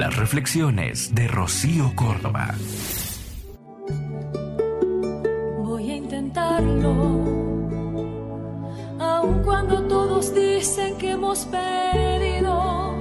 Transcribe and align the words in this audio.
Las 0.00 0.16
reflexiones 0.16 1.14
de 1.14 1.28
Rocío 1.28 1.92
Córdoba. 1.94 2.54
Voy 5.62 5.90
a 5.90 5.96
intentarlo, 5.96 6.90
aun 8.98 9.42
cuando 9.44 9.82
todos 9.88 10.34
dicen 10.34 10.96
que 10.96 11.10
hemos 11.10 11.40
perdido. 11.40 12.94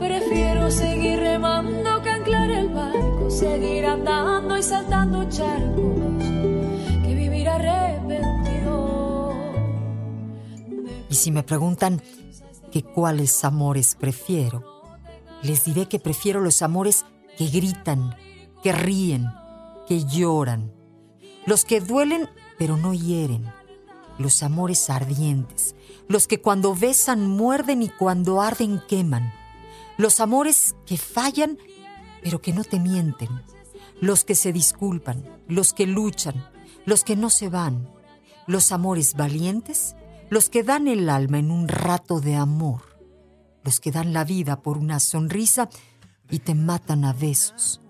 Prefiero 0.00 0.72
seguir 0.72 1.20
remando 1.20 2.02
que 2.02 2.10
anclar 2.10 2.50
el 2.50 2.70
barco, 2.70 3.30
seguir 3.30 3.86
andando 3.86 4.58
y 4.58 4.64
saltando 4.64 5.28
charcos, 5.28 6.24
que 7.04 7.14
vivir 7.14 7.48
arrepentido. 7.48 9.34
Y 11.08 11.14
si 11.14 11.30
me 11.30 11.44
preguntan 11.44 12.02
que 12.72 12.82
cuáles 12.82 13.44
amores 13.44 13.94
prefiero, 13.94 14.69
les 15.42 15.64
diré 15.64 15.88
que 15.88 15.98
prefiero 15.98 16.40
los 16.40 16.62
amores 16.62 17.04
que 17.36 17.46
gritan, 17.46 18.16
que 18.62 18.72
ríen, 18.72 19.26
que 19.86 20.04
lloran, 20.04 20.72
los 21.46 21.64
que 21.64 21.80
duelen 21.80 22.28
pero 22.58 22.76
no 22.76 22.92
hieren, 22.92 23.50
los 24.18 24.42
amores 24.42 24.90
ardientes, 24.90 25.74
los 26.08 26.26
que 26.26 26.40
cuando 26.40 26.74
besan 26.74 27.26
muerden 27.26 27.82
y 27.82 27.88
cuando 27.88 28.40
arden 28.40 28.82
queman, 28.86 29.32
los 29.96 30.20
amores 30.20 30.74
que 30.86 30.96
fallan 30.96 31.58
pero 32.22 32.42
que 32.42 32.52
no 32.52 32.64
te 32.64 32.78
mienten, 32.78 33.28
los 34.00 34.24
que 34.24 34.34
se 34.34 34.52
disculpan, 34.52 35.24
los 35.48 35.72
que 35.72 35.86
luchan, 35.86 36.34
los 36.84 37.04
que 37.04 37.16
no 37.16 37.30
se 37.30 37.48
van, 37.48 37.88
los 38.46 38.72
amores 38.72 39.14
valientes, 39.14 39.96
los 40.28 40.50
que 40.50 40.62
dan 40.62 40.88
el 40.88 41.08
alma 41.08 41.38
en 41.38 41.50
un 41.50 41.68
rato 41.68 42.20
de 42.20 42.36
amor, 42.36 42.89
los 43.70 43.78
que 43.78 43.92
dan 43.92 44.12
la 44.12 44.24
vida 44.24 44.62
por 44.62 44.78
una 44.78 44.98
sonrisa 44.98 45.68
y 46.28 46.40
te 46.40 46.56
matan 46.56 47.04
a 47.04 47.12
besos, 47.12 47.80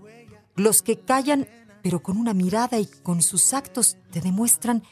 los 0.54 0.82
que 0.82 0.98
callan 0.98 1.48
pero 1.82 2.02
con 2.02 2.18
una 2.18 2.34
mirada 2.34 2.78
y 2.78 2.84
con 2.84 3.22
sus 3.22 3.54
actos 3.54 3.96
te 4.10 4.20
demuestran 4.20 4.82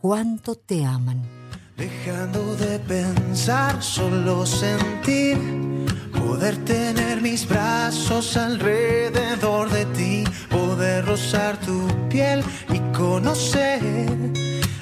cuánto 0.00 0.54
te 0.54 0.86
aman. 0.86 1.22
Dejando 1.76 2.56
de 2.56 2.78
pensar, 2.78 3.82
solo 3.82 4.46
sentir, 4.46 5.36
poder 6.18 6.56
tener 6.64 7.20
mis 7.20 7.46
brazos 7.46 8.34
alrededor 8.38 9.68
de 9.68 9.84
ti, 9.98 10.24
poder 10.48 11.04
rozar 11.04 11.60
tu 11.60 11.86
piel 12.08 12.42
y 12.72 12.78
conocer 12.96 13.82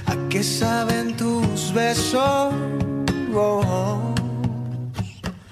a 0.06 0.14
qué 0.28 0.44
saben 0.44 1.16
tus 1.16 1.72
besos. 1.74 2.54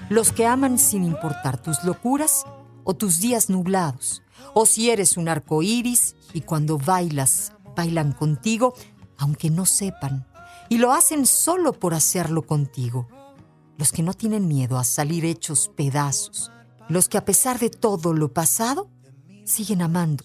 Los 0.07 0.31
que 0.31 0.45
aman 0.45 0.77
sin 0.77 1.03
importar 1.03 1.59
tus 1.59 1.83
locuras 1.83 2.45
o 2.83 2.93
tus 2.93 3.19
días 3.19 3.49
nublados, 3.49 4.21
o 4.53 4.67
si 4.67 4.91
eres 4.91 5.17
un 5.17 5.27
arco 5.27 5.63
iris 5.63 6.15
y 6.31 6.41
cuando 6.41 6.77
bailas, 6.77 7.53
bailan 7.75 8.11
contigo, 8.11 8.75
aunque 9.17 9.49
no 9.49 9.65
sepan, 9.65 10.27
y 10.69 10.77
lo 10.77 10.93
hacen 10.93 11.25
solo 11.25 11.73
por 11.73 11.95
hacerlo 11.95 12.43
contigo. 12.43 13.07
Los 13.79 13.91
que 13.91 14.03
no 14.03 14.13
tienen 14.13 14.47
miedo 14.47 14.77
a 14.77 14.83
salir 14.83 15.25
hechos 15.25 15.71
pedazos, 15.75 16.51
los 16.87 17.09
que 17.09 17.17
a 17.17 17.25
pesar 17.25 17.57
de 17.57 17.71
todo 17.71 18.13
lo 18.13 18.31
pasado, 18.31 18.91
siguen 19.43 19.81
amando, 19.81 20.23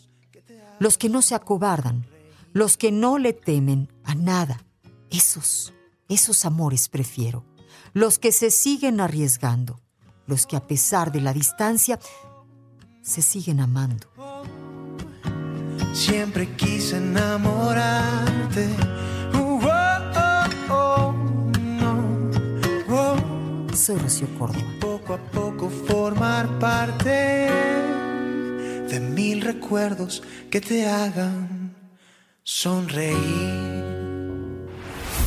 los 0.78 0.98
que 0.98 1.08
no 1.08 1.22
se 1.22 1.34
acobardan, 1.34 2.06
los 2.52 2.76
que 2.76 2.92
no 2.92 3.16
le 3.16 3.32
temen 3.32 3.90
a 4.04 4.14
nada, 4.14 4.62
esos, 5.08 5.72
esos 6.10 6.44
amores 6.44 6.90
prefiero 6.90 7.49
los 7.92 8.18
que 8.18 8.32
se 8.32 8.50
siguen 8.50 9.00
arriesgando, 9.00 9.80
los 10.26 10.46
que 10.46 10.56
a 10.56 10.66
pesar 10.66 11.12
de 11.12 11.20
la 11.20 11.32
distancia 11.32 11.98
se 13.02 13.22
siguen 13.22 13.60
amando. 13.60 14.06
Siempre 15.92 16.54
quise 16.56 16.98
enamorarte. 16.98 18.68
Oh, 19.34 19.60
oh. 22.88 23.16
Soy 23.74 23.96
Rocío 23.96 24.28
Córdoba. 24.38 24.64
Poco 24.80 25.14
a 25.14 25.18
poco 25.18 25.70
formar 25.70 26.58
parte 26.58 27.48
de 28.88 29.00
mil 29.00 29.40
recuerdos 29.40 30.22
que 30.50 30.60
te 30.60 30.86
hagan 30.86 31.74
sonreír. 32.42 33.69